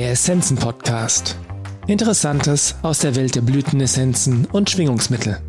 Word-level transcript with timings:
Der 0.00 0.12
Essenzen 0.12 0.56
Podcast. 0.56 1.36
Interessantes 1.86 2.74
aus 2.80 3.00
der 3.00 3.16
Welt 3.16 3.34
der 3.34 3.42
Blütenessenzen 3.42 4.46
und 4.46 4.70
Schwingungsmittel. 4.70 5.42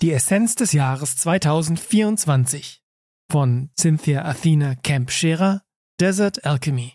Die 0.00 0.12
Essenz 0.12 0.54
des 0.54 0.70
Jahres 0.70 1.16
2024 1.16 2.84
von 3.28 3.70
Cynthia 3.76 4.26
Athena 4.26 4.76
Camp 4.76 5.10
Scherer, 5.10 5.62
Desert 5.98 6.44
Alchemy. 6.44 6.92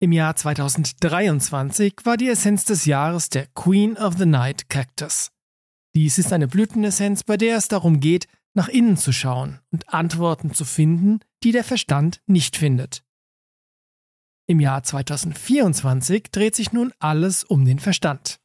Im 0.00 0.10
Jahr 0.10 0.34
2023 0.34 1.94
war 2.02 2.16
die 2.16 2.30
Essenz 2.30 2.64
des 2.64 2.84
Jahres 2.84 3.28
der 3.28 3.46
Queen 3.54 3.96
of 3.96 4.14
the 4.18 4.26
Night 4.26 4.68
Cactus. 4.68 5.28
Dies 5.94 6.18
ist 6.18 6.32
eine 6.32 6.48
Blütenessenz, 6.48 7.22
bei 7.22 7.36
der 7.36 7.58
es 7.58 7.68
darum 7.68 8.00
geht, 8.00 8.26
nach 8.54 8.68
innen 8.68 8.96
zu 8.96 9.12
schauen 9.12 9.60
und 9.70 9.88
Antworten 9.88 10.54
zu 10.54 10.64
finden, 10.64 11.20
die 11.42 11.52
der 11.52 11.64
Verstand 11.64 12.20
nicht 12.26 12.56
findet. 12.56 13.04
Im 14.46 14.60
Jahr 14.60 14.82
2024 14.82 16.24
dreht 16.30 16.54
sich 16.54 16.72
nun 16.72 16.92
alles 16.98 17.44
um 17.44 17.64
den 17.64 17.78
Verstand. 17.78 18.38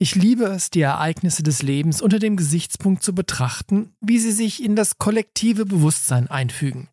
Ich 0.00 0.14
liebe 0.14 0.44
es, 0.44 0.70
die 0.70 0.80
Ereignisse 0.80 1.42
des 1.42 1.62
Lebens 1.62 2.00
unter 2.00 2.18
dem 2.18 2.36
Gesichtspunkt 2.36 3.02
zu 3.02 3.14
betrachten, 3.14 3.94
wie 4.00 4.18
sie 4.18 4.30
sich 4.30 4.62
in 4.62 4.76
das 4.76 4.98
kollektive 4.98 5.66
Bewusstsein 5.66 6.28
einfügen. 6.28 6.88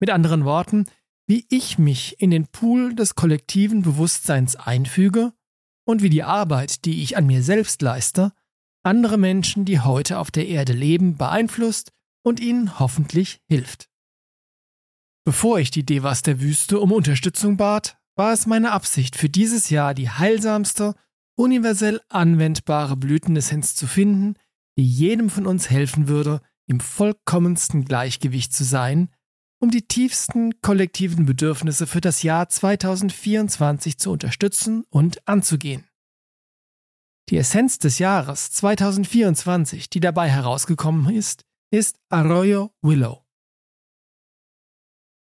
Mit 0.00 0.10
anderen 0.10 0.44
Worten, 0.44 0.86
wie 1.26 1.44
ich 1.50 1.78
mich 1.78 2.20
in 2.20 2.30
den 2.30 2.46
Pool 2.46 2.94
des 2.94 3.14
kollektiven 3.14 3.82
Bewusstseins 3.82 4.56
einfüge 4.56 5.34
und 5.84 6.02
wie 6.02 6.08
die 6.10 6.22
Arbeit, 6.22 6.86
die 6.86 7.02
ich 7.02 7.18
an 7.18 7.26
mir 7.26 7.42
selbst 7.42 7.82
leiste, 7.82 8.32
andere 8.82 9.18
Menschen, 9.18 9.64
die 9.64 9.80
heute 9.80 10.18
auf 10.18 10.30
der 10.30 10.48
Erde 10.48 10.72
leben, 10.72 11.16
beeinflusst 11.16 11.92
und 12.22 12.40
ihnen 12.40 12.78
hoffentlich 12.78 13.40
hilft. 13.46 13.88
Bevor 15.24 15.58
ich 15.58 15.70
die 15.70 15.84
Devas 15.84 16.22
der 16.22 16.40
Wüste 16.40 16.80
um 16.80 16.92
Unterstützung 16.92 17.56
bat, 17.56 17.98
war 18.16 18.32
es 18.32 18.46
meine 18.46 18.72
Absicht, 18.72 19.16
für 19.16 19.28
dieses 19.28 19.70
Jahr 19.70 19.94
die 19.94 20.10
heilsamste, 20.10 20.94
universell 21.36 22.00
anwendbare 22.08 22.96
Blütenessenz 22.96 23.74
zu 23.74 23.86
finden, 23.86 24.34
die 24.76 24.86
jedem 24.86 25.30
von 25.30 25.46
uns 25.46 25.70
helfen 25.70 26.08
würde, 26.08 26.40
im 26.66 26.80
vollkommensten 26.80 27.84
Gleichgewicht 27.84 28.52
zu 28.52 28.64
sein, 28.64 29.10
um 29.60 29.70
die 29.70 29.82
tiefsten 29.82 30.60
kollektiven 30.60 31.26
Bedürfnisse 31.26 31.86
für 31.86 32.00
das 32.00 32.22
Jahr 32.22 32.48
2024 32.48 33.98
zu 33.98 34.10
unterstützen 34.10 34.84
und 34.88 35.26
anzugehen. 35.26 35.87
Die 37.28 37.36
Essenz 37.36 37.78
des 37.78 37.98
Jahres 37.98 38.50
2024, 38.52 39.90
die 39.90 40.00
dabei 40.00 40.30
herausgekommen 40.30 41.14
ist, 41.14 41.44
ist 41.70 42.00
Arroyo 42.08 42.72
Willow. 42.80 43.22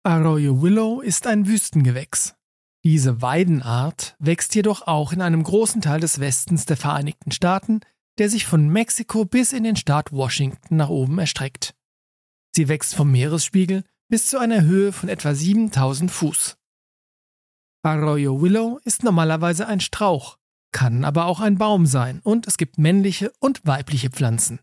Arroyo 0.03 0.61
Willow 0.61 1.01
ist 1.01 1.29
ein 1.29 1.47
Wüstengewächs. 1.47 2.35
Diese 2.83 3.23
Weidenart 3.23 4.17
wächst 4.19 4.57
jedoch 4.57 4.89
auch 4.89 5.13
in 5.13 5.23
einem 5.23 5.45
großen 5.45 5.81
Teil 5.81 6.01
des 6.01 6.19
Westens 6.19 6.67
der 6.67 6.77
Vereinigten 6.77 7.31
Staaten, 7.31 7.79
der 8.19 8.29
sich 8.29 8.47
von 8.47 8.69
Mexiko 8.69 9.25
bis 9.25 9.53
in 9.53 9.63
den 9.63 9.77
Staat 9.77 10.11
Washington 10.11 10.75
nach 10.75 10.89
oben 10.89 11.21
erstreckt. 11.21 11.77
Sie 12.51 12.67
wächst 12.67 12.97
vom 12.97 13.13
Meeresspiegel 13.13 13.85
bis 14.09 14.27
zu 14.27 14.39
einer 14.39 14.63
Höhe 14.63 14.91
von 14.91 15.09
etwa 15.09 15.37
7000 15.37 16.11
Fuß. 16.11 16.57
Arroyo 17.85 18.43
Willow 18.43 18.81
ist 18.85 19.05
normalerweise 19.05 19.69
ein 19.69 19.79
Strauch, 19.79 20.39
kann 20.73 21.05
aber 21.05 21.27
auch 21.27 21.41
ein 21.41 21.59
Baum 21.59 21.87
sein 21.87 22.21
und 22.25 22.47
es 22.47 22.57
gibt 22.57 22.79
männliche 22.79 23.33
und 23.39 23.65
weibliche 23.67 24.11
Pflanzen. 24.11 24.61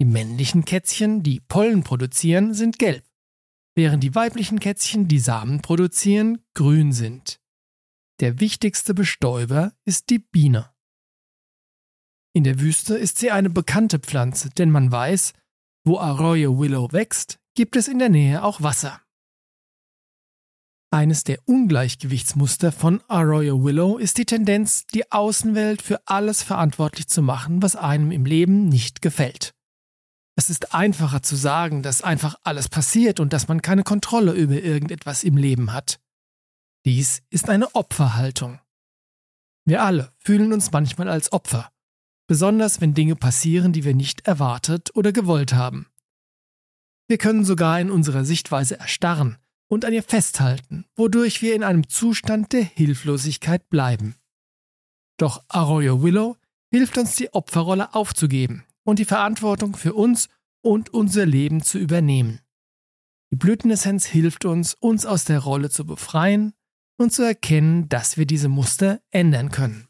Die 0.00 0.04
männlichen 0.04 0.64
Kätzchen, 0.64 1.22
die 1.22 1.40
Pollen 1.40 1.82
produzieren, 1.82 2.54
sind 2.54 2.78
gelb, 2.78 3.04
während 3.74 4.02
die 4.02 4.14
weiblichen 4.14 4.58
Kätzchen, 4.58 5.08
die 5.08 5.18
Samen 5.18 5.62
produzieren, 5.62 6.42
grün 6.54 6.92
sind. 6.92 7.40
Der 8.20 8.40
wichtigste 8.40 8.92
Bestäuber 8.92 9.72
ist 9.84 10.10
die 10.10 10.18
Biene. 10.18 10.70
In 12.32 12.44
der 12.44 12.60
Wüste 12.60 12.96
ist 12.96 13.18
sie 13.18 13.30
eine 13.30 13.50
bekannte 13.50 13.98
Pflanze, 13.98 14.50
denn 14.50 14.70
man 14.70 14.92
weiß, 14.92 15.32
wo 15.84 15.98
Arroyo 15.98 16.58
Willow 16.58 16.92
wächst, 16.92 17.40
gibt 17.54 17.76
es 17.76 17.88
in 17.88 17.98
der 17.98 18.08
Nähe 18.08 18.42
auch 18.42 18.62
Wasser. 18.62 19.00
Eines 20.92 21.22
der 21.22 21.38
Ungleichgewichtsmuster 21.46 22.72
von 22.72 23.00
Arroyo 23.06 23.62
Willow 23.62 23.96
ist 23.96 24.18
die 24.18 24.24
Tendenz, 24.24 24.86
die 24.88 25.12
Außenwelt 25.12 25.82
für 25.82 26.00
alles 26.06 26.42
verantwortlich 26.42 27.06
zu 27.06 27.22
machen, 27.22 27.62
was 27.62 27.76
einem 27.76 28.10
im 28.10 28.24
Leben 28.24 28.68
nicht 28.68 29.00
gefällt. 29.00 29.54
Es 30.34 30.50
ist 30.50 30.74
einfacher 30.74 31.22
zu 31.22 31.36
sagen, 31.36 31.84
dass 31.84 32.02
einfach 32.02 32.34
alles 32.42 32.68
passiert 32.68 33.20
und 33.20 33.32
dass 33.32 33.46
man 33.46 33.62
keine 33.62 33.84
Kontrolle 33.84 34.32
über 34.32 34.60
irgendetwas 34.60 35.22
im 35.22 35.36
Leben 35.36 35.72
hat. 35.72 36.00
Dies 36.84 37.22
ist 37.30 37.48
eine 37.48 37.72
Opferhaltung. 37.76 38.58
Wir 39.64 39.84
alle 39.84 40.12
fühlen 40.18 40.52
uns 40.52 40.72
manchmal 40.72 41.08
als 41.08 41.30
Opfer, 41.30 41.70
besonders 42.26 42.80
wenn 42.80 42.94
Dinge 42.94 43.14
passieren, 43.14 43.72
die 43.72 43.84
wir 43.84 43.94
nicht 43.94 44.26
erwartet 44.26 44.90
oder 44.96 45.12
gewollt 45.12 45.52
haben. 45.52 45.86
Wir 47.06 47.18
können 47.18 47.44
sogar 47.44 47.78
in 47.78 47.92
unserer 47.92 48.24
Sichtweise 48.24 48.80
erstarren 48.80 49.36
und 49.70 49.84
an 49.84 49.92
ihr 49.92 50.02
festhalten, 50.02 50.84
wodurch 50.96 51.42
wir 51.42 51.54
in 51.54 51.62
einem 51.62 51.88
Zustand 51.88 52.52
der 52.52 52.64
Hilflosigkeit 52.64 53.68
bleiben. 53.68 54.16
Doch 55.16 55.44
Arroyo 55.48 56.02
Willow 56.02 56.36
hilft 56.72 56.98
uns, 56.98 57.14
die 57.14 57.32
Opferrolle 57.32 57.94
aufzugeben 57.94 58.64
und 58.82 58.98
die 58.98 59.04
Verantwortung 59.04 59.76
für 59.76 59.94
uns 59.94 60.28
und 60.62 60.90
unser 60.90 61.24
Leben 61.24 61.62
zu 61.62 61.78
übernehmen. 61.78 62.40
Die 63.32 63.36
Blütenessenz 63.36 64.06
hilft 64.06 64.44
uns, 64.44 64.74
uns 64.74 65.06
aus 65.06 65.24
der 65.24 65.38
Rolle 65.38 65.70
zu 65.70 65.86
befreien 65.86 66.52
und 66.98 67.12
zu 67.12 67.22
erkennen, 67.22 67.88
dass 67.88 68.16
wir 68.16 68.26
diese 68.26 68.48
Muster 68.48 69.00
ändern 69.10 69.50
können. 69.50 69.86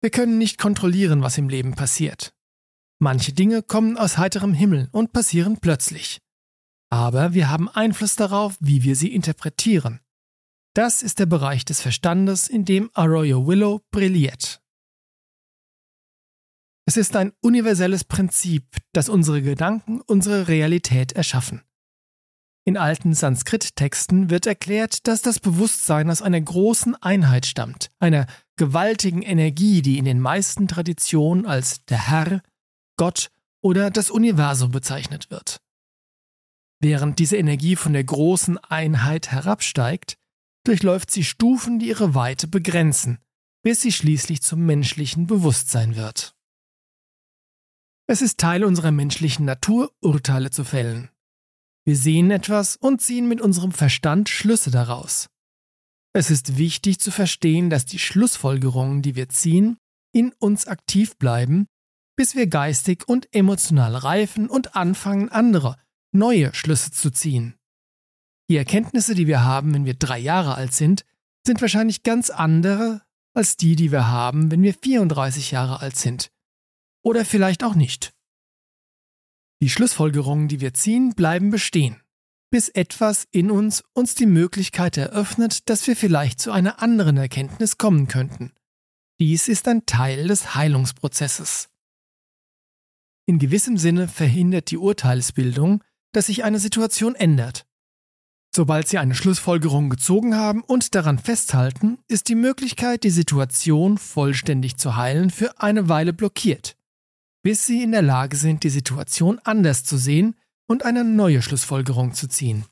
Wir 0.00 0.10
können 0.10 0.38
nicht 0.38 0.56
kontrollieren, 0.56 1.22
was 1.22 1.36
im 1.36 1.50
Leben 1.50 1.74
passiert. 1.74 2.32
Manche 3.00 3.32
Dinge 3.34 3.62
kommen 3.62 3.98
aus 3.98 4.16
heiterem 4.16 4.54
Himmel 4.54 4.88
und 4.92 5.12
passieren 5.12 5.58
plötzlich 5.60 6.20
aber 6.90 7.34
wir 7.34 7.50
haben 7.50 7.68
Einfluss 7.68 8.16
darauf, 8.16 8.56
wie 8.60 8.82
wir 8.82 8.96
sie 8.96 9.14
interpretieren. 9.14 10.00
Das 10.74 11.02
ist 11.02 11.18
der 11.18 11.26
Bereich 11.26 11.64
des 11.64 11.80
Verstandes, 11.80 12.48
in 12.48 12.64
dem 12.64 12.90
Arroyo 12.94 13.46
Willow 13.46 13.80
brilliert. 13.90 14.62
Es 16.86 16.96
ist 16.96 17.16
ein 17.16 17.32
universelles 17.40 18.04
Prinzip, 18.04 18.64
das 18.92 19.08
unsere 19.08 19.42
Gedanken 19.42 20.00
unsere 20.00 20.48
Realität 20.48 21.12
erschaffen. 21.12 21.62
In 22.64 22.76
alten 22.76 23.14
Sanskrit-Texten 23.14 24.30
wird 24.30 24.46
erklärt, 24.46 25.06
dass 25.06 25.22
das 25.22 25.40
Bewusstsein 25.40 26.10
aus 26.10 26.22
einer 26.22 26.40
großen 26.40 26.94
Einheit 26.96 27.46
stammt, 27.46 27.90
einer 27.98 28.26
gewaltigen 28.56 29.22
Energie, 29.22 29.82
die 29.82 29.98
in 29.98 30.04
den 30.04 30.20
meisten 30.20 30.68
Traditionen 30.68 31.46
als 31.46 31.84
der 31.86 32.08
Herr, 32.08 32.42
Gott 32.96 33.30
oder 33.62 33.90
das 33.90 34.10
Universum 34.10 34.70
bezeichnet 34.70 35.30
wird. 35.30 35.60
Während 36.80 37.18
diese 37.18 37.36
Energie 37.36 37.76
von 37.76 37.92
der 37.92 38.04
großen 38.04 38.58
Einheit 38.58 39.30
herabsteigt, 39.32 40.16
durchläuft 40.64 41.10
sie 41.10 41.24
Stufen, 41.24 41.78
die 41.78 41.88
ihre 41.88 42.14
Weite 42.14 42.46
begrenzen, 42.46 43.18
bis 43.62 43.82
sie 43.82 43.92
schließlich 43.92 44.42
zum 44.42 44.64
menschlichen 44.64 45.26
Bewusstsein 45.26 45.96
wird. 45.96 46.34
Es 48.06 48.22
ist 48.22 48.38
Teil 48.38 48.64
unserer 48.64 48.90
menschlichen 48.92 49.44
Natur, 49.44 49.92
Urteile 50.00 50.50
zu 50.50 50.64
fällen. 50.64 51.10
Wir 51.84 51.96
sehen 51.96 52.30
etwas 52.30 52.76
und 52.76 53.02
ziehen 53.02 53.28
mit 53.28 53.40
unserem 53.40 53.72
Verstand 53.72 54.28
Schlüsse 54.28 54.70
daraus. 54.70 55.28
Es 56.14 56.30
ist 56.30 56.58
wichtig 56.58 57.00
zu 57.00 57.10
verstehen, 57.10 57.70
dass 57.70 57.84
die 57.86 57.98
Schlussfolgerungen, 57.98 59.02
die 59.02 59.14
wir 59.14 59.28
ziehen, 59.28 59.78
in 60.12 60.32
uns 60.38 60.66
aktiv 60.66 61.16
bleiben, 61.16 61.66
bis 62.16 62.34
wir 62.34 62.46
geistig 62.46 63.08
und 63.08 63.32
emotional 63.34 63.94
reifen 63.94 64.48
und 64.48 64.74
anfangen, 64.74 65.28
andere, 65.28 65.76
neue 66.12 66.54
Schlüsse 66.54 66.90
zu 66.90 67.10
ziehen. 67.10 67.54
Die 68.50 68.56
Erkenntnisse, 68.56 69.14
die 69.14 69.26
wir 69.26 69.44
haben, 69.44 69.74
wenn 69.74 69.84
wir 69.84 69.94
drei 69.94 70.18
Jahre 70.18 70.54
alt 70.54 70.72
sind, 70.72 71.04
sind 71.46 71.60
wahrscheinlich 71.60 72.02
ganz 72.02 72.30
andere 72.30 73.02
als 73.34 73.56
die, 73.56 73.76
die 73.76 73.92
wir 73.92 74.08
haben, 74.08 74.50
wenn 74.50 74.62
wir 74.62 74.74
34 74.74 75.50
Jahre 75.50 75.80
alt 75.80 75.96
sind. 75.96 76.30
Oder 77.02 77.24
vielleicht 77.24 77.62
auch 77.62 77.74
nicht. 77.74 78.12
Die 79.60 79.68
Schlussfolgerungen, 79.68 80.48
die 80.48 80.60
wir 80.60 80.74
ziehen, 80.74 81.14
bleiben 81.14 81.50
bestehen, 81.50 82.00
bis 82.50 82.68
etwas 82.68 83.26
in 83.30 83.50
uns 83.50 83.84
uns 83.92 84.14
die 84.14 84.26
Möglichkeit 84.26 84.96
eröffnet, 84.96 85.68
dass 85.68 85.86
wir 85.86 85.96
vielleicht 85.96 86.40
zu 86.40 86.52
einer 86.52 86.80
anderen 86.82 87.16
Erkenntnis 87.16 87.76
kommen 87.76 88.08
könnten. 88.08 88.52
Dies 89.20 89.48
ist 89.48 89.66
ein 89.68 89.84
Teil 89.84 90.28
des 90.28 90.54
Heilungsprozesses. 90.54 91.68
In 93.26 93.38
gewissem 93.38 93.76
Sinne 93.76 94.08
verhindert 94.08 94.70
die 94.70 94.78
Urteilsbildung, 94.78 95.82
dass 96.12 96.26
sich 96.26 96.44
eine 96.44 96.58
Situation 96.58 97.14
ändert. 97.14 97.66
Sobald 98.54 98.88
Sie 98.88 98.98
eine 98.98 99.14
Schlussfolgerung 99.14 99.90
gezogen 99.90 100.34
haben 100.34 100.62
und 100.62 100.94
daran 100.94 101.18
festhalten, 101.18 101.98
ist 102.08 102.28
die 102.28 102.34
Möglichkeit, 102.34 103.04
die 103.04 103.10
Situation 103.10 103.98
vollständig 103.98 104.78
zu 104.78 104.96
heilen, 104.96 105.30
für 105.30 105.60
eine 105.60 105.88
Weile 105.88 106.12
blockiert, 106.12 106.76
bis 107.42 107.66
Sie 107.66 107.82
in 107.82 107.92
der 107.92 108.02
Lage 108.02 108.36
sind, 108.36 108.64
die 108.64 108.70
Situation 108.70 109.40
anders 109.44 109.84
zu 109.84 109.96
sehen, 109.96 110.34
und 110.70 110.84
eine 110.84 111.02
neue 111.02 111.40
Schlussfolgerung 111.40 112.12
zu 112.12 112.28
ziehen. 112.28 112.66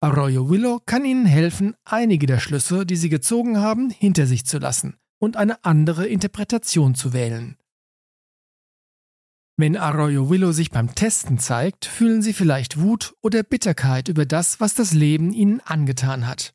Arroyo 0.00 0.50
Willow 0.50 0.80
kann 0.84 1.04
Ihnen 1.04 1.26
helfen, 1.26 1.76
einige 1.84 2.26
der 2.26 2.40
Schlüsse, 2.40 2.84
die 2.84 2.96
Sie 2.96 3.08
gezogen 3.08 3.58
haben, 3.58 3.88
hinter 3.90 4.26
sich 4.26 4.44
zu 4.44 4.58
lassen 4.58 4.96
und 5.20 5.36
eine 5.36 5.64
andere 5.64 6.08
Interpretation 6.08 6.96
zu 6.96 7.12
wählen. 7.12 7.56
Wenn 9.58 9.76
Arroyo 9.76 10.30
Willow 10.30 10.52
sich 10.52 10.70
beim 10.70 10.94
Testen 10.94 11.38
zeigt, 11.38 11.84
fühlen 11.84 12.22
Sie 12.22 12.32
vielleicht 12.32 12.80
Wut 12.80 13.14
oder 13.20 13.42
Bitterkeit 13.42 14.08
über 14.08 14.24
das, 14.24 14.60
was 14.60 14.74
das 14.74 14.92
Leben 14.92 15.32
Ihnen 15.32 15.60
angetan 15.60 16.26
hat. 16.26 16.54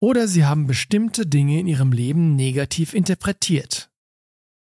Oder 0.00 0.28
Sie 0.28 0.44
haben 0.44 0.66
bestimmte 0.66 1.26
Dinge 1.26 1.58
in 1.60 1.66
Ihrem 1.66 1.92
Leben 1.92 2.36
negativ 2.36 2.94
interpretiert. 2.94 3.90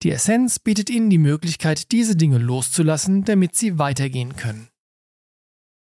Die 0.01 0.11
Essenz 0.11 0.59
bietet 0.59 0.89
Ihnen 0.89 1.09
die 1.09 1.17
Möglichkeit, 1.17 1.91
diese 1.91 2.15
Dinge 2.15 2.37
loszulassen, 2.37 3.23
damit 3.23 3.55
Sie 3.55 3.77
weitergehen 3.77 4.35
können. 4.35 4.67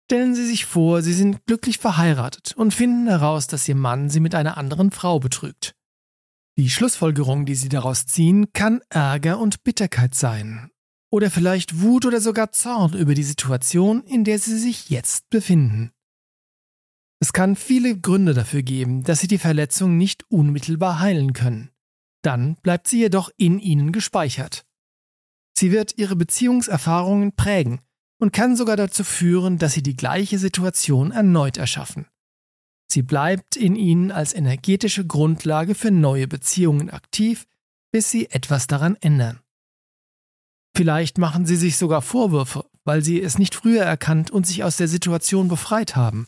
Stellen 0.05 0.35
Sie 0.37 0.47
sich 0.47 0.67
vor, 0.67 1.03
Sie 1.03 1.15
sind 1.15 1.45
glücklich 1.47 1.79
verheiratet 1.79 2.55
und 2.57 2.73
finden 2.73 3.09
heraus, 3.09 3.49
dass 3.49 3.67
Ihr 3.67 3.75
Mann 3.75 4.09
Sie 4.09 4.21
mit 4.21 4.35
einer 4.35 4.57
anderen 4.57 4.93
Frau 4.93 5.19
betrügt. 5.19 5.75
Die 6.57 6.71
Schlussfolgerung, 6.71 7.45
die 7.45 7.57
Sie 7.57 7.69
daraus 7.69 8.07
ziehen, 8.07 8.53
kann 8.53 8.81
Ärger 8.89 9.41
und 9.41 9.65
Bitterkeit 9.65 10.15
sein. 10.15 10.71
Oder 11.11 11.31
vielleicht 11.31 11.81
Wut 11.81 12.05
oder 12.05 12.21
sogar 12.21 12.53
Zorn 12.53 12.95
über 12.95 13.15
die 13.15 13.23
Situation, 13.23 14.03
in 14.05 14.25
der 14.25 14.39
Sie 14.39 14.59
sich 14.59 14.91
jetzt 14.91 15.31
befinden. 15.31 15.93
Es 17.21 17.33
kann 17.33 17.57
viele 17.57 17.99
Gründe 17.99 18.35
dafür 18.35 18.63
geben, 18.63 19.03
dass 19.05 19.21
Sie 19.21 19.29
die 19.29 19.39
Verletzung 19.39 19.97
nicht 19.97 20.25
unmittelbar 20.31 21.01
heilen 21.01 21.33
können. 21.33 21.71
Dann 22.23 22.57
bleibt 22.57 22.89
sie 22.89 22.99
jedoch 22.99 23.31
in 23.37 23.61
Ihnen 23.61 23.93
gespeichert. 23.93 24.67
Sie 25.57 25.71
wird 25.71 25.97
Ihre 25.97 26.17
Beziehungserfahrungen 26.17 27.37
prägen 27.37 27.81
und 28.19 28.33
kann 28.33 28.57
sogar 28.57 28.77
dazu 28.77 29.05
führen, 29.05 29.59
dass 29.59 29.75
sie 29.75 29.83
die 29.83 29.97
gleiche 29.97 30.39
Situation 30.39 31.13
erneut 31.13 31.57
erschaffen. 31.57 32.07
Sie 32.91 33.03
bleibt 33.03 33.57
in 33.57 33.77
ihnen 33.77 34.11
als 34.11 34.33
energetische 34.33 35.07
Grundlage 35.07 35.75
für 35.75 35.91
neue 35.91 36.29
Beziehungen 36.29 36.91
aktiv, 36.91 37.47
bis 37.91 38.11
sie 38.11 38.31
etwas 38.31 38.67
daran 38.67 38.97
ändern. 38.97 39.41
Vielleicht 40.77 41.17
machen 41.17 41.47
sie 41.47 41.57
sich 41.57 41.79
sogar 41.79 42.03
Vorwürfe, 42.03 42.67
weil 42.85 43.03
sie 43.03 43.23
es 43.23 43.39
nicht 43.39 43.55
früher 43.55 43.83
erkannt 43.83 44.31
und 44.31 44.47
sich 44.47 44.63
aus 44.63 44.77
der 44.77 44.89
Situation 44.89 45.49
befreit 45.49 45.97
haben. 45.97 46.27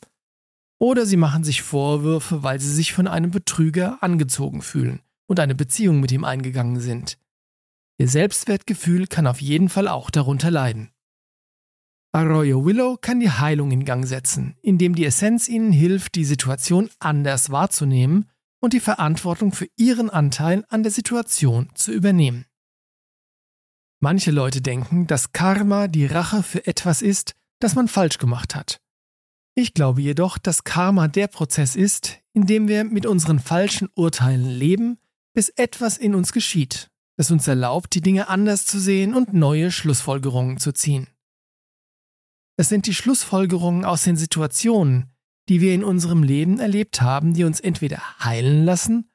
Oder 0.80 1.04
sie 1.04 1.18
machen 1.18 1.44
sich 1.44 1.60
Vorwürfe, 1.60 2.42
weil 2.42 2.58
sie 2.58 2.72
sich 2.72 2.94
von 2.94 3.08
einem 3.08 3.30
Betrüger 3.30 4.02
angezogen 4.02 4.62
fühlen 4.62 5.00
und 5.26 5.38
eine 5.38 5.54
Beziehung 5.54 6.00
mit 6.00 6.12
ihm 6.12 6.24
eingegangen 6.24 6.80
sind. 6.80 7.18
Ihr 7.98 8.08
Selbstwertgefühl 8.08 9.06
kann 9.06 9.26
auf 9.26 9.42
jeden 9.42 9.68
Fall 9.68 9.86
auch 9.86 10.08
darunter 10.08 10.50
leiden. 10.50 10.92
Arroyo 12.12 12.64
Willow 12.64 12.96
kann 12.98 13.20
die 13.20 13.30
Heilung 13.30 13.70
in 13.70 13.84
Gang 13.84 14.06
setzen, 14.06 14.56
indem 14.62 14.94
die 14.94 15.04
Essenz 15.04 15.46
ihnen 15.48 15.72
hilft, 15.72 16.14
die 16.14 16.24
Situation 16.24 16.88
anders 17.00 17.50
wahrzunehmen 17.50 18.30
und 18.60 18.72
die 18.72 18.80
Verantwortung 18.80 19.52
für 19.52 19.68
ihren 19.76 20.08
Anteil 20.08 20.64
an 20.70 20.82
der 20.82 20.92
Situation 20.92 21.68
zu 21.74 21.92
übernehmen. 21.92 22.46
Manche 24.00 24.30
Leute 24.30 24.62
denken, 24.62 25.06
dass 25.08 25.32
Karma 25.32 25.88
die 25.88 26.06
Rache 26.06 26.42
für 26.42 26.66
etwas 26.66 27.02
ist, 27.02 27.34
das 27.58 27.74
man 27.74 27.88
falsch 27.88 28.18
gemacht 28.18 28.54
hat. 28.54 28.80
Ich 29.56 29.74
glaube 29.74 30.00
jedoch, 30.00 30.38
dass 30.38 30.62
Karma 30.62 31.08
der 31.08 31.26
Prozess 31.26 31.74
ist, 31.74 32.20
in 32.32 32.46
dem 32.46 32.68
wir 32.68 32.84
mit 32.84 33.06
unseren 33.06 33.40
falschen 33.40 33.88
Urteilen 33.96 34.48
leben, 34.48 34.98
bis 35.34 35.48
etwas 35.48 35.98
in 35.98 36.14
uns 36.14 36.32
geschieht, 36.32 36.90
das 37.16 37.32
uns 37.32 37.48
erlaubt, 37.48 37.94
die 37.94 38.00
Dinge 38.00 38.28
anders 38.28 38.66
zu 38.66 38.78
sehen 38.78 39.14
und 39.14 39.34
neue 39.34 39.72
Schlussfolgerungen 39.72 40.58
zu 40.58 40.70
ziehen. 40.70 41.08
Es 42.56 42.68
sind 42.68 42.86
die 42.86 42.94
Schlussfolgerungen 42.94 43.84
aus 43.84 44.04
den 44.04 44.16
Situationen, 44.16 45.10
die 45.48 45.60
wir 45.60 45.74
in 45.74 45.82
unserem 45.82 46.22
Leben 46.22 46.60
erlebt 46.60 47.00
haben, 47.00 47.34
die 47.34 47.42
uns 47.42 47.58
entweder 47.58 48.00
heilen 48.20 48.64
lassen 48.64 49.10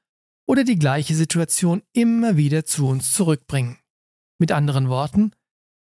oder 0.45 0.65
die 0.65 0.79
gleiche 0.79 1.15
Situation 1.15 1.83
immer 1.93 2.35
wieder 2.35 2.65
zu 2.65 2.87
uns 2.87 3.13
zurückbringen. 3.13 3.77
Mit 4.43 4.51
anderen 4.51 4.89
Worten, 4.89 5.31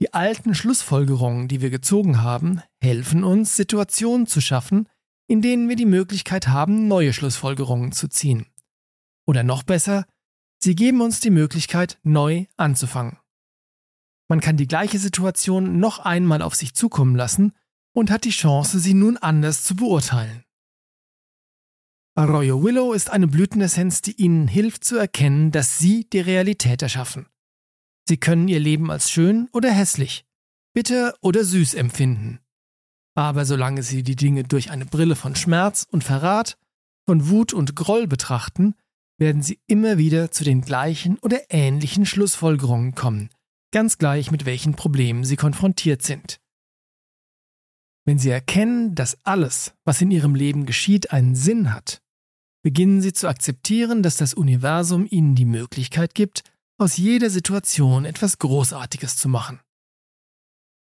die 0.01 0.11
alten 0.15 0.55
Schlussfolgerungen, 0.55 1.47
die 1.47 1.61
wir 1.61 1.69
gezogen 1.69 2.23
haben, 2.23 2.63
helfen 2.81 3.23
uns, 3.23 3.55
Situationen 3.55 4.25
zu 4.25 4.41
schaffen, 4.41 4.89
in 5.27 5.43
denen 5.43 5.69
wir 5.69 5.75
die 5.75 5.85
Möglichkeit 5.85 6.47
haben, 6.47 6.87
neue 6.87 7.13
Schlussfolgerungen 7.13 7.91
zu 7.91 8.07
ziehen. 8.07 8.47
Oder 9.27 9.43
noch 9.43 9.61
besser, 9.61 10.07
sie 10.57 10.73
geben 10.73 11.01
uns 11.01 11.19
die 11.19 11.29
Möglichkeit, 11.29 11.99
neu 12.01 12.45
anzufangen. 12.57 13.19
Man 14.27 14.39
kann 14.39 14.57
die 14.57 14.67
gleiche 14.67 14.97
Situation 14.97 15.79
noch 15.79 15.99
einmal 15.99 16.41
auf 16.41 16.55
sich 16.55 16.73
zukommen 16.73 17.15
lassen 17.15 17.53
und 17.93 18.09
hat 18.09 18.23
die 18.23 18.31
Chance, 18.31 18.79
sie 18.79 18.95
nun 18.95 19.17
anders 19.17 19.63
zu 19.63 19.75
beurteilen. 19.75 20.43
Arroyo 22.15 22.63
Willow 22.63 22.93
ist 22.93 23.11
eine 23.11 23.27
Blütenessenz, 23.27 24.01
die 24.01 24.19
Ihnen 24.19 24.47
hilft 24.47 24.83
zu 24.83 24.97
erkennen, 24.97 25.51
dass 25.51 25.77
Sie 25.77 26.09
die 26.09 26.21
Realität 26.21 26.81
erschaffen. 26.81 27.27
Sie 28.09 28.17
können 28.17 28.47
Ihr 28.47 28.59
Leben 28.59 28.89
als 28.89 29.11
schön 29.11 29.49
oder 29.53 29.69
hässlich, 29.69 30.25
bitter 30.73 31.13
oder 31.21 31.43
süß 31.43 31.75
empfinden. 31.75 32.39
Aber 33.13 33.45
solange 33.45 33.83
Sie 33.83 34.01
die 34.01 34.15
Dinge 34.15 34.43
durch 34.45 34.71
eine 34.71 34.87
Brille 34.87 35.15
von 35.15 35.35
Schmerz 35.35 35.85
und 35.87 36.03
Verrat, 36.03 36.57
von 37.05 37.29
Wut 37.29 37.53
und 37.53 37.75
Groll 37.75 38.07
betrachten, 38.07 38.73
werden 39.19 39.43
Sie 39.43 39.59
immer 39.67 39.99
wieder 39.99 40.31
zu 40.31 40.43
den 40.43 40.61
gleichen 40.61 41.19
oder 41.19 41.39
ähnlichen 41.51 42.07
Schlussfolgerungen 42.07 42.95
kommen, 42.95 43.29
ganz 43.71 43.99
gleich 43.99 44.31
mit 44.31 44.43
welchen 44.43 44.73
Problemen 44.73 45.23
sie 45.23 45.35
konfrontiert 45.35 46.01
sind. 46.01 46.41
Wenn 48.05 48.17
sie 48.17 48.31
erkennen, 48.31 48.95
dass 48.95 49.23
alles, 49.23 49.75
was 49.85 50.01
in 50.01 50.09
ihrem 50.09 50.33
Leben 50.33 50.65
geschieht, 50.65 51.11
einen 51.11 51.35
Sinn 51.35 51.75
hat, 51.75 52.01
beginnen 52.63 53.01
sie 53.03 53.13
zu 53.13 53.27
akzeptieren, 53.27 54.01
dass 54.01 54.17
das 54.17 54.33
Universum 54.33 55.05
ihnen 55.07 55.35
die 55.35 55.45
Möglichkeit 55.45 56.15
gibt, 56.15 56.43
aus 56.79 56.97
jeder 56.97 57.29
Situation 57.29 58.05
etwas 58.05 58.37
Großartiges 58.37 59.17
zu 59.17 59.29
machen. 59.29 59.59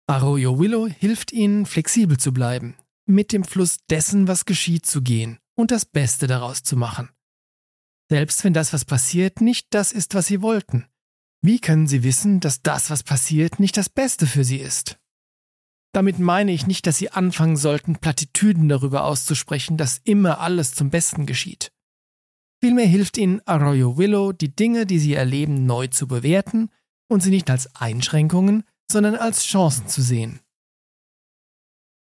Arroyo 0.09 0.59
Willow 0.59 0.87
hilft 0.87 1.33
ihnen, 1.33 1.67
flexibel 1.67 2.19
zu 2.19 2.33
bleiben, 2.33 2.77
mit 3.07 3.33
dem 3.33 3.45
Fluss 3.45 3.79
dessen, 3.91 4.29
was 4.29 4.45
geschieht, 4.45 4.87
zu 4.87 5.03
gehen 5.03 5.39
und 5.57 5.71
das 5.71 5.85
Beste 5.85 6.27
daraus 6.27 6.63
zu 6.63 6.77
machen. 6.77 7.11
Selbst 8.09 8.45
wenn 8.45 8.53
das, 8.53 8.73
was 8.73 8.85
passiert, 8.85 9.41
nicht 9.41 9.67
das 9.71 9.93
ist, 9.93 10.15
was 10.15 10.27
sie 10.27 10.43
wollten, 10.43 10.87
wie 11.47 11.61
können 11.61 11.87
Sie 11.87 12.03
wissen, 12.03 12.41
dass 12.41 12.63
das, 12.63 12.91
was 12.91 13.03
passiert, 13.03 13.61
nicht 13.61 13.77
das 13.77 13.89
Beste 13.89 14.27
für 14.27 14.43
Sie 14.43 14.57
ist? 14.57 14.99
Damit 15.93 16.19
meine 16.19 16.51
ich 16.51 16.67
nicht, 16.67 16.87
dass 16.87 16.97
Sie 16.99 17.11
anfangen 17.11 17.57
sollten, 17.57 17.97
Plattitüden 17.97 18.69
darüber 18.69 19.05
auszusprechen, 19.05 19.77
dass 19.77 19.99
immer 19.99 20.41
alles 20.41 20.75
zum 20.75 20.91
Besten 20.91 21.25
geschieht. 21.25 21.73
Vielmehr 22.63 22.87
hilft 22.87 23.19
Ihnen 23.19 23.41
Arroyo 23.47 23.97
Willow, 23.99 24.33
die 24.33 24.55
Dinge, 24.55 24.87
die 24.87 24.99
Sie 24.99 25.15
erleben, 25.15 25.67
neu 25.67 25.89
zu 25.89 26.07
bewerten 26.07 26.71
und 27.09 27.23
sie 27.23 27.31
nicht 27.31 27.51
als 27.51 27.75
Einschränkungen, 27.77 28.65
sondern 28.91 29.15
als 29.15 29.45
Chancen 29.45 29.89
zu 29.89 30.03
sehen. 30.03 30.41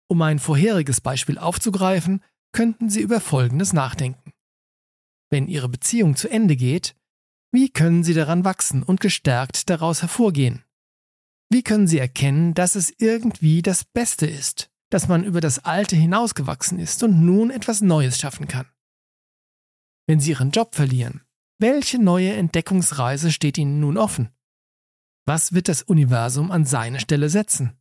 Um 0.09 0.21
ein 0.21 0.39
vorheriges 0.39 1.01
Beispiel 1.01 1.37
aufzugreifen, 1.37 2.23
könnten 2.51 2.89
Sie 2.89 3.01
über 3.01 3.21
Folgendes 3.21 3.73
nachdenken. 3.73 4.33
Wenn 5.29 5.47
Ihre 5.47 5.69
Beziehung 5.69 6.15
zu 6.15 6.29
Ende 6.29 6.55
geht, 6.55 6.95
wie 7.51 7.69
können 7.69 8.03
Sie 8.03 8.13
daran 8.13 8.43
wachsen 8.43 8.81
und 8.81 9.01
gestärkt 9.01 9.69
daraus 9.69 10.01
hervorgehen? 10.01 10.63
Wie 11.51 11.63
können 11.63 11.87
Sie 11.87 11.99
erkennen, 11.99 12.53
dass 12.53 12.75
es 12.75 12.93
irgendwie 12.97 13.61
das 13.61 13.83
Beste 13.83 14.25
ist, 14.25 14.71
dass 14.89 15.07
man 15.07 15.23
über 15.23 15.41
das 15.41 15.59
Alte 15.59 15.95
hinausgewachsen 15.95 16.79
ist 16.79 17.03
und 17.03 17.23
nun 17.23 17.51
etwas 17.51 17.81
Neues 17.81 18.19
schaffen 18.19 18.47
kann? 18.47 18.67
Wenn 20.09 20.19
Sie 20.19 20.31
Ihren 20.31 20.49
Job 20.49 20.73
verlieren, 20.73 21.21
welche 21.59 22.01
neue 22.01 22.33
Entdeckungsreise 22.33 23.31
steht 23.31 23.59
Ihnen 23.59 23.79
nun 23.79 23.95
offen? 23.95 24.29
Was 25.27 25.53
wird 25.53 25.67
das 25.67 25.83
Universum 25.83 26.49
an 26.49 26.65
seine 26.65 26.99
Stelle 26.99 27.29
setzen? 27.29 27.77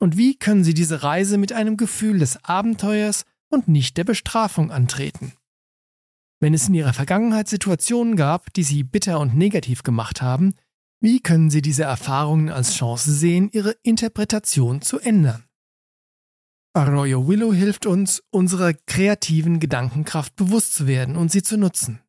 Und 0.00 0.16
wie 0.16 0.36
können 0.36 0.64
Sie 0.64 0.74
diese 0.74 1.04
Reise 1.04 1.38
mit 1.38 1.52
einem 1.52 1.76
Gefühl 1.76 2.18
des 2.18 2.44
Abenteuers 2.44 3.24
und 3.50 3.68
nicht 3.68 3.96
der 3.98 4.02
Bestrafung 4.02 4.72
antreten? 4.72 5.34
Wenn 6.40 6.54
es 6.54 6.66
in 6.66 6.74
Ihrer 6.74 6.92
Vergangenheit 6.92 7.46
Situationen 7.46 8.16
gab, 8.16 8.52
die 8.54 8.64
Sie 8.64 8.82
bitter 8.82 9.20
und 9.20 9.36
negativ 9.36 9.84
gemacht 9.84 10.22
haben, 10.22 10.54
wie 10.98 11.20
können 11.20 11.50
Sie 11.50 11.62
diese 11.62 11.84
Erfahrungen 11.84 12.48
als 12.48 12.74
Chance 12.74 13.14
sehen, 13.14 13.48
Ihre 13.52 13.76
Interpretation 13.84 14.82
zu 14.82 14.98
ändern? 14.98 15.43
Arroyo 16.74 17.26
Willow 17.28 17.52
hilft 17.52 17.86
uns, 17.86 18.22
unserer 18.30 18.74
kreativen 18.74 19.60
Gedankenkraft 19.60 20.34
bewusst 20.36 20.74
zu 20.74 20.86
werden 20.86 21.16
und 21.16 21.30
sie 21.30 21.42
zu 21.42 21.56
nutzen. 21.56 22.00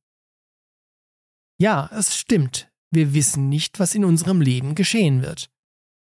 Ja, 1.60 1.90
es 1.94 2.18
stimmt, 2.18 2.70
wir 2.92 3.14
wissen 3.14 3.48
nicht, 3.48 3.80
was 3.80 3.96
in 3.96 4.04
unserem 4.04 4.42
Leben 4.42 4.76
geschehen 4.76 5.22
wird. 5.22 5.50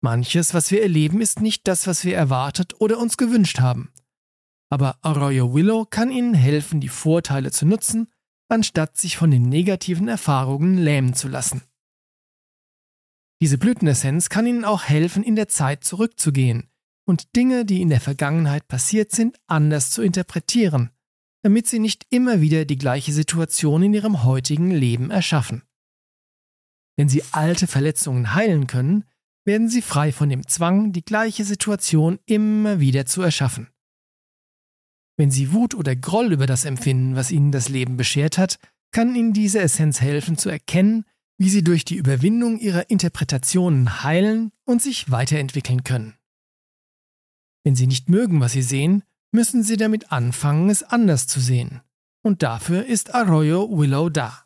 Manches, 0.02 0.54
was 0.54 0.70
wir 0.72 0.82
erleben, 0.82 1.22
ist 1.22 1.42
nicht 1.42 1.68
das, 1.68 1.88
was 1.88 2.04
wir 2.04 2.16
erwartet 2.16 2.80
oder 2.80 3.00
uns 3.00 3.18
gewünscht 3.18 3.60
haben 3.60 3.92
aber 4.72 4.98
Arroyo 5.02 5.54
Willow 5.54 5.86
kann 5.86 6.12
Ihnen 6.12 6.34
helfen, 6.34 6.80
die 6.80 6.88
Vorteile 6.88 7.52
zu 7.52 7.66
nutzen, 7.66 8.08
anstatt 8.48 8.98
sich 8.98 9.18
von 9.18 9.30
den 9.30 9.44
negativen 9.44 10.08
Erfahrungen 10.08 10.78
lähmen 10.78 11.14
zu 11.14 11.28
lassen. 11.28 11.62
Diese 13.42 13.58
Blütenessenz 13.58 14.30
kann 14.30 14.48
Ihnen 14.48 14.64
auch 14.64 14.84
helfen, 14.84 15.24
in 15.24 15.36
der 15.36 15.50
Zeit 15.50 15.84
zurückzugehen, 15.84 16.71
und 17.06 17.36
Dinge, 17.36 17.66
die 17.66 17.82
in 17.82 17.90
der 17.90 18.02
Vergangenheit 18.02 18.68
passiert 18.68 19.12
sind, 19.12 19.40
anders 19.48 19.92
zu 19.92 20.02
interpretieren, 20.02 20.92
damit 21.42 21.68
sie 21.68 21.80
nicht 21.80 22.06
immer 22.10 22.42
wieder 22.42 22.66
die 22.66 22.78
gleiche 22.78 23.14
Situation 23.14 23.84
in 23.84 23.94
ihrem 23.94 24.24
heutigen 24.24 24.72
Leben 24.72 25.12
erschaffen. 25.12 25.64
Wenn 26.98 27.10
sie 27.10 27.24
alte 27.32 27.68
Verletzungen 27.68 28.36
heilen 28.36 28.68
können, 28.68 29.06
werden 29.46 29.70
sie 29.70 29.82
frei 29.82 30.12
von 30.12 30.30
dem 30.30 30.48
Zwang, 30.48 30.92
die 30.92 31.04
gleiche 31.04 31.46
Situation 31.46 32.20
immer 32.26 32.80
wieder 32.80 33.06
zu 33.06 33.22
erschaffen. 33.22 33.70
Wenn 35.18 35.32
sie 35.32 35.52
Wut 35.52 35.74
oder 35.74 35.96
Groll 35.96 36.32
über 36.32 36.46
das 36.46 36.66
empfinden, 36.66 37.16
was 37.16 37.32
ihnen 37.32 37.52
das 37.52 37.70
Leben 37.70 37.98
beschert 37.98 38.38
hat, 38.38 38.60
kann 38.92 39.16
ihnen 39.16 39.34
diese 39.34 39.60
Essenz 39.60 40.02
helfen 40.02 40.38
zu 40.38 40.50
erkennen, 40.50 41.06
wie 41.38 41.50
sie 41.50 41.64
durch 41.64 41.86
die 41.86 41.96
Überwindung 41.96 42.60
ihrer 42.60 42.90
Interpretationen 42.90 44.04
heilen 44.04 44.52
und 44.66 44.82
sich 44.82 45.10
weiterentwickeln 45.10 45.84
können. 45.84 46.16
Wenn 47.64 47.76
sie 47.76 47.88
nicht 47.88 48.10
mögen, 48.10 48.40
was 48.40 48.54
sie 48.54 48.62
sehen, 48.62 49.04
müssen 49.32 49.64
sie 49.64 49.78
damit 49.78 50.12
anfangen, 50.12 50.70
es 50.70 50.84
anders 50.84 51.28
zu 51.28 51.40
sehen. 51.40 51.82
Und 52.24 52.44
dafür 52.44 52.86
ist 52.86 53.14
Arroyo 53.14 53.70
Willow 53.70 54.10
da. 54.10 54.46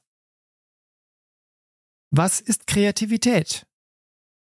Was 2.11 2.39
ist 2.39 2.67
Kreativität? 2.67 3.67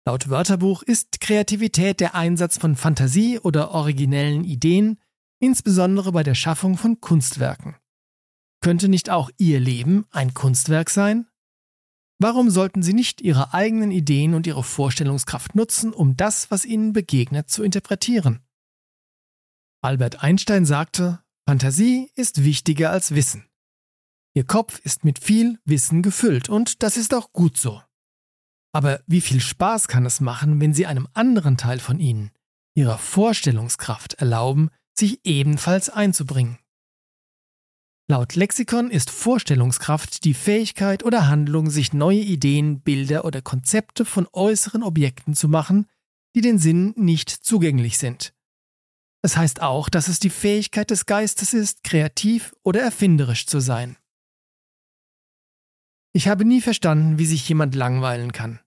Laut 0.07 0.29
Wörterbuch 0.29 0.83
ist 0.83 1.21
Kreativität 1.21 2.01
der 2.01 2.15
Einsatz 2.15 2.59
von 2.59 2.77
Fantasie 2.77 3.39
oder 3.39 3.73
originellen 3.73 4.45
Ideen, 4.45 5.01
insbesondere 5.41 6.13
bei 6.13 6.23
der 6.23 6.35
Schaffung 6.35 6.77
von 6.77 7.01
Kunstwerken. 7.01 7.77
Könnte 8.61 8.89
nicht 8.89 9.11
auch 9.11 9.31
Ihr 9.39 9.61
Leben 9.61 10.07
ein 10.11 10.35
Kunstwerk 10.35 10.91
sein? 10.91 11.27
Warum 12.19 12.51
sollten 12.51 12.83
Sie 12.83 12.95
nicht 12.95 13.21
Ihre 13.21 13.53
eigenen 13.53 13.91
Ideen 13.91 14.35
und 14.35 14.47
Ihre 14.47 14.65
Vorstellungskraft 14.65 15.55
nutzen, 15.55 15.93
um 15.93 16.17
das, 16.17 16.51
was 16.51 16.65
Ihnen 16.65 16.93
begegnet, 16.93 17.51
zu 17.51 17.63
interpretieren? 17.63 18.46
Albert 19.87 20.21
Einstein 20.21 20.65
sagte, 20.65 21.21
Fantasie 21.49 22.11
ist 22.17 22.43
wichtiger 22.43 22.91
als 22.91 23.15
Wissen. 23.15 23.47
Ihr 24.35 24.43
Kopf 24.43 24.81
ist 24.81 25.05
mit 25.05 25.21
viel 25.21 25.61
Wissen 25.65 26.03
gefüllt 26.03 26.49
und 26.49 26.83
das 26.83 26.97
ist 26.97 27.15
auch 27.15 27.33
gut 27.33 27.57
so. 27.57 27.81
Aber 28.73 29.01
wie 29.07 29.21
viel 29.21 29.39
Spaß 29.41 29.87
kann 29.87 30.05
es 30.05 30.21
machen, 30.21 30.61
wenn 30.61 30.75
Sie 30.75 30.87
einem 30.87 31.07
anderen 31.13 31.57
Teil 31.57 31.79
von 31.79 32.01
Ihnen, 32.01 32.33
Ihrer 32.75 32.99
Vorstellungskraft, 32.99 34.15
erlauben, 34.15 34.71
sich 34.93 35.21
ebenfalls 35.23 35.89
einzubringen? 35.89 36.59
Laut 38.11 38.35
Lexikon 38.35 38.91
ist 38.91 39.11
Vorstellungskraft 39.11 40.25
die 40.25 40.35
Fähigkeit 40.35 41.05
oder 41.05 41.29
Handlung, 41.29 41.71
sich 41.71 41.93
neue 41.93 42.23
Ideen, 42.23 42.81
Bilder 42.81 43.25
oder 43.25 43.41
Konzepte 43.41 44.05
von 44.05 44.27
äußeren 44.33 44.83
Objekten 44.83 45.35
zu 45.35 45.47
machen, 45.47 45.87
die 46.35 46.41
den 46.41 46.59
Sinn 46.59 46.93
nicht 46.97 47.31
zugänglich 47.31 47.99
sind. 47.99 48.36
Es 49.27 49.37
heißt 49.37 49.61
auch, 49.61 49.89
dass 49.89 50.07
es 50.07 50.21
die 50.21 50.31
Fähigkeit 50.31 50.89
des 50.89 51.05
Geistes 51.05 51.53
ist, 51.53 51.83
kreativ 51.83 52.55
oder 52.63 52.81
erfinderisch 52.81 53.49
zu 53.49 53.59
sein. 53.59 53.97
Ich 56.13 56.29
habe 56.29 56.45
nie 56.45 56.61
verstanden, 56.61 57.19
wie 57.19 57.27
sich 57.27 57.49
jemand 57.49 57.75
langweilen 57.75 58.31
kann. 58.31 58.61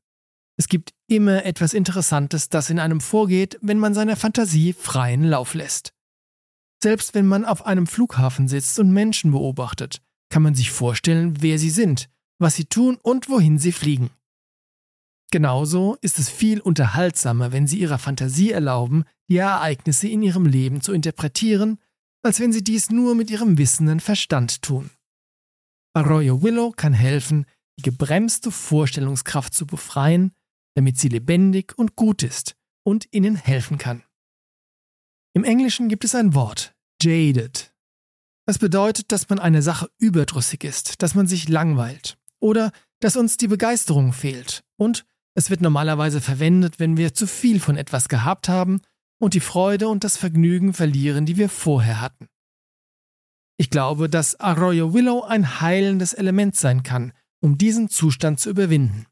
Es 0.57 0.67
gibt 0.67 0.93
immer 1.07 1.45
etwas 1.45 1.73
Interessantes, 1.73 2.49
das 2.49 2.69
in 2.69 2.77
einem 2.77 2.99
vorgeht, 2.99 3.57
wenn 3.61 3.79
man 3.79 3.93
seiner 3.93 4.17
Fantasie 4.17 4.73
freien 4.73 5.23
Lauf 5.23 5.53
lässt. 5.53 5.93
Selbst 6.83 7.15
wenn 7.15 7.25
man 7.25 7.45
auf 7.45 7.65
einem 7.65 7.87
Flughafen 7.87 8.49
sitzt 8.49 8.79
und 8.79 8.91
Menschen 8.91 9.31
beobachtet, 9.31 10.01
kann 10.29 10.43
man 10.43 10.55
sich 10.55 10.71
vorstellen, 10.71 11.41
wer 11.41 11.57
sie 11.57 11.69
sind, 11.69 12.09
was 12.37 12.55
sie 12.55 12.65
tun 12.65 12.97
und 13.01 13.29
wohin 13.29 13.59
sie 13.59 13.71
fliegen. 13.71 14.09
Genauso 15.31 15.97
ist 16.01 16.17
es 16.17 16.29
viel 16.29 16.59
unterhaltsamer, 16.59 17.51
wenn 17.51 17.67
Sie 17.67 17.79
Ihrer 17.79 17.99
Fantasie 17.99 18.51
erlauben, 18.51 19.03
die 19.29 19.37
Ereignisse 19.37 20.07
in 20.07 20.23
Ihrem 20.23 20.45
Leben 20.45 20.81
zu 20.81 20.91
interpretieren, 20.91 21.79
als 22.23 22.39
wenn 22.39 22.51
Sie 22.51 22.63
dies 22.63 22.89
nur 22.89 23.15
mit 23.15 23.29
Ihrem 23.29 23.57
wissenden 23.57 23.99
Verstand 23.99 24.61
tun. 24.61 24.89
Arroyo 25.93 26.41
Willow 26.41 26.71
kann 26.71 26.93
helfen, 26.93 27.45
die 27.77 27.83
gebremste 27.83 28.51
Vorstellungskraft 28.51 29.53
zu 29.53 29.65
befreien, 29.65 30.33
damit 30.75 30.97
sie 30.97 31.09
lebendig 31.09 31.77
und 31.77 31.95
gut 31.95 32.23
ist 32.23 32.55
und 32.83 33.07
Ihnen 33.11 33.35
helfen 33.35 33.77
kann. 33.77 34.03
Im 35.33 35.43
Englischen 35.43 35.89
gibt 35.89 36.03
es 36.03 36.15
ein 36.15 36.33
Wort, 36.33 36.75
jaded. 37.01 37.73
Das 38.45 38.57
bedeutet, 38.57 39.11
dass 39.11 39.29
man 39.29 39.39
eine 39.39 39.61
Sache 39.61 39.89
überdrüssig 39.97 40.63
ist, 40.63 41.01
dass 41.01 41.15
man 41.15 41.27
sich 41.27 41.47
langweilt 41.49 42.17
oder 42.39 42.71
dass 42.99 43.15
uns 43.15 43.37
die 43.37 43.47
Begeisterung 43.47 44.11
fehlt 44.11 44.63
und 44.77 45.05
es 45.39 45.49
wird 45.49 45.61
normalerweise 45.61 46.19
verwendet, 46.19 46.79
wenn 46.79 46.97
wir 46.97 47.13
zu 47.13 47.25
viel 47.25 47.61
von 47.61 47.77
etwas 47.77 48.09
gehabt 48.09 48.49
haben 48.49 48.81
und 49.21 49.35
die 49.35 49.39
Freude 49.39 49.87
und 49.87 50.03
das 50.03 50.17
Vergnügen 50.17 50.73
verlieren, 50.73 51.25
die 51.25 51.37
wir 51.37 51.47
vorher 51.47 52.01
hatten. 52.01 52.27
Ich 53.57 53.69
glaube, 53.69 54.09
dass 54.09 54.37
Arroyo 54.41 54.93
Willow 54.93 55.23
ein 55.23 55.61
heilendes 55.61 56.11
Element 56.11 56.57
sein 56.57 56.83
kann, 56.83 57.13
um 57.41 57.57
diesen 57.57 57.87
Zustand 57.87 58.41
zu 58.41 58.49
überwinden. 58.49 59.05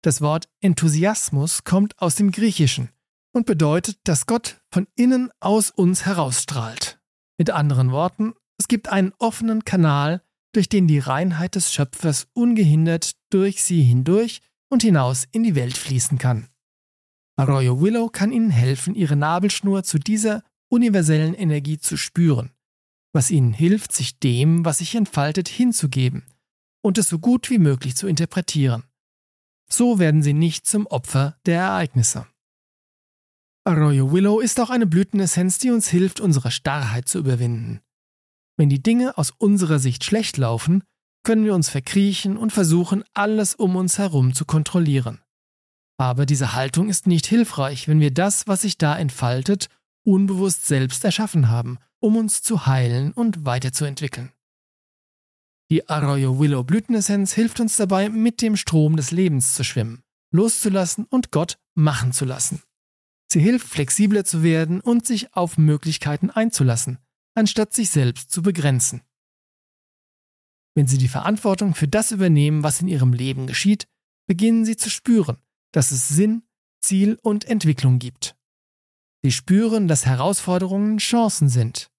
Das 0.00 0.22
Wort 0.22 0.48
Enthusiasmus 0.62 1.62
kommt 1.64 1.98
aus 2.00 2.14
dem 2.14 2.30
Griechischen 2.30 2.88
und 3.34 3.44
bedeutet, 3.44 3.98
dass 4.04 4.24
Gott 4.24 4.62
von 4.70 4.86
innen 4.94 5.30
aus 5.40 5.70
uns 5.70 6.06
herausstrahlt. 6.06 7.02
Mit 7.36 7.50
anderen 7.50 7.90
Worten, 7.90 8.32
es 8.58 8.66
gibt 8.66 8.88
einen 8.88 9.12
offenen 9.18 9.62
Kanal, 9.66 10.22
durch 10.54 10.70
den 10.70 10.86
die 10.86 11.00
Reinheit 11.00 11.54
des 11.54 11.70
Schöpfers 11.70 12.28
ungehindert 12.32 13.12
durch 13.28 13.62
sie 13.62 13.82
hindurch 13.82 14.40
und 14.74 14.82
hinaus 14.82 15.26
in 15.30 15.44
die 15.44 15.54
Welt 15.54 15.78
fließen 15.78 16.18
kann. 16.18 16.48
Arroyo 17.36 17.80
Willow 17.80 18.08
kann 18.08 18.32
Ihnen 18.32 18.50
helfen, 18.50 18.94
Ihre 18.94 19.16
Nabelschnur 19.16 19.84
zu 19.84 19.98
dieser 19.98 20.42
universellen 20.68 21.34
Energie 21.34 21.78
zu 21.78 21.96
spüren, 21.96 22.50
was 23.12 23.30
Ihnen 23.30 23.52
hilft, 23.52 23.92
sich 23.92 24.18
dem, 24.18 24.64
was 24.64 24.78
sich 24.78 24.94
entfaltet, 24.96 25.48
hinzugeben 25.48 26.24
und 26.82 26.98
es 26.98 27.08
so 27.08 27.18
gut 27.18 27.50
wie 27.50 27.58
möglich 27.58 27.94
zu 27.94 28.08
interpretieren. 28.08 28.82
So 29.70 29.98
werden 29.98 30.22
Sie 30.22 30.34
nicht 30.34 30.66
zum 30.66 30.86
Opfer 30.88 31.38
der 31.46 31.60
Ereignisse. 31.60 32.26
Arroyo 33.64 34.12
Willow 34.12 34.40
ist 34.40 34.60
auch 34.60 34.70
eine 34.70 34.86
Blütenessenz, 34.86 35.58
die 35.58 35.70
uns 35.70 35.88
hilft, 35.88 36.20
unsere 36.20 36.50
Starrheit 36.50 37.08
zu 37.08 37.18
überwinden. 37.18 37.80
Wenn 38.56 38.68
die 38.68 38.82
Dinge 38.82 39.16
aus 39.16 39.30
unserer 39.30 39.78
Sicht 39.78 40.04
schlecht 40.04 40.36
laufen, 40.36 40.82
können 41.24 41.44
wir 41.44 41.54
uns 41.54 41.68
verkriechen 41.68 42.36
und 42.36 42.52
versuchen, 42.52 43.02
alles 43.14 43.54
um 43.54 43.76
uns 43.76 43.98
herum 43.98 44.34
zu 44.34 44.44
kontrollieren. 44.44 45.20
Aber 45.96 46.26
diese 46.26 46.54
Haltung 46.54 46.88
ist 46.88 47.06
nicht 47.06 47.26
hilfreich, 47.26 47.88
wenn 47.88 48.00
wir 48.00 48.12
das, 48.12 48.46
was 48.46 48.62
sich 48.62 48.78
da 48.78 48.96
entfaltet, 48.96 49.68
unbewusst 50.04 50.66
selbst 50.66 51.04
erschaffen 51.04 51.48
haben, 51.48 51.78
um 52.00 52.16
uns 52.16 52.42
zu 52.42 52.66
heilen 52.66 53.12
und 53.12 53.44
weiterzuentwickeln. 53.44 54.32
Die 55.70 55.88
Arroyo 55.88 56.38
Willow 56.38 56.62
Blütenessenz 56.62 57.32
hilft 57.32 57.58
uns 57.58 57.76
dabei, 57.76 58.10
mit 58.10 58.42
dem 58.42 58.56
Strom 58.56 58.96
des 58.96 59.10
Lebens 59.10 59.54
zu 59.54 59.64
schwimmen, 59.64 60.02
loszulassen 60.30 61.06
und 61.06 61.30
Gott 61.30 61.58
machen 61.74 62.12
zu 62.12 62.24
lassen. 62.24 62.62
Sie 63.32 63.40
hilft, 63.40 63.66
flexibler 63.66 64.24
zu 64.24 64.42
werden 64.42 64.80
und 64.80 65.06
sich 65.06 65.34
auf 65.34 65.56
Möglichkeiten 65.56 66.30
einzulassen, 66.30 66.98
anstatt 67.34 67.72
sich 67.72 67.90
selbst 67.90 68.30
zu 68.30 68.42
begrenzen. 68.42 69.00
Wenn 70.74 70.86
Sie 70.86 70.98
die 70.98 71.08
Verantwortung 71.08 71.74
für 71.74 71.88
das 71.88 72.10
übernehmen, 72.10 72.62
was 72.62 72.80
in 72.80 72.88
Ihrem 72.88 73.12
Leben 73.12 73.46
geschieht, 73.46 73.86
beginnen 74.26 74.64
Sie 74.64 74.76
zu 74.76 74.90
spüren, 74.90 75.36
dass 75.72 75.92
es 75.92 76.08
Sinn, 76.08 76.42
Ziel 76.80 77.18
und 77.22 77.44
Entwicklung 77.44 77.98
gibt. 77.98 78.36
Sie 79.22 79.32
spüren, 79.32 79.88
dass 79.88 80.04
Herausforderungen 80.04 80.98
Chancen 80.98 81.48
sind. 81.48 81.90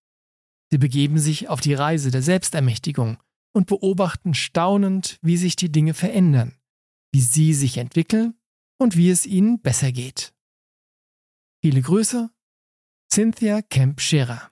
Sie 0.72 0.78
begeben 0.78 1.18
sich 1.18 1.48
auf 1.48 1.62
die 1.62 1.74
Reise 1.74 2.12
der 2.12 2.22
Selbstermächtigung 2.22 3.18
und 3.54 3.68
beobachten 3.68 4.34
staunend, 4.34 5.18
wie 5.22 5.38
sich 5.38 5.56
die 5.56 5.72
Dinge 5.72 5.94
verändern, 5.94 6.58
wie 7.12 7.22
sie 7.22 7.54
sich 7.54 7.78
entwickeln 7.78 8.36
und 8.78 8.98
wie 8.98 9.10
es 9.10 9.26
ihnen 9.26 9.62
besser 9.62 9.92
geht. 9.92 10.34
Viele 11.64 11.82
Grüße, 11.82 12.30
Cynthia 13.12 13.62
Kemp-Scherer. 13.62 14.52